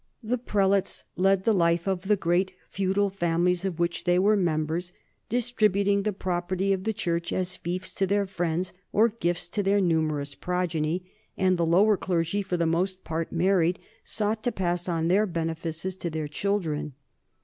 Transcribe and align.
The 0.23 0.39
prelates 0.39 1.03
led 1.15 1.43
the 1.43 1.53
life 1.53 1.85
of 1.85 2.07
the 2.07 2.15
great 2.15 2.55
feudal 2.71 3.11
families 3.11 3.65
of 3.65 3.77
which 3.77 4.03
they 4.05 4.17
were 4.17 4.35
members, 4.35 4.93
distributing 5.29 6.01
the 6.01 6.11
property 6.11 6.73
of 6.73 6.85
the 6.85 6.91
church 6.91 7.31
as 7.31 7.55
fiefs 7.55 7.93
to 7.97 8.07
their 8.07 8.25
friends 8.25 8.73
or 8.91 9.09
gifts 9.09 9.47
to 9.49 9.61
their 9.61 9.79
numerous 9.79 10.33
progeny; 10.33 11.05
and 11.37 11.55
the 11.55 11.67
lower 11.67 11.97
clergy, 11.97 12.41
for 12.41 12.57
the 12.57 12.65
most 12.65 13.03
part 13.03 13.31
married, 13.31 13.77
sought 14.03 14.41
to 14.45 14.51
pass 14.51 14.89
on 14.89 15.07
their 15.07 15.27
benefices 15.27 15.95
to 15.97 16.09
their 16.09 16.27
children. 16.27 16.93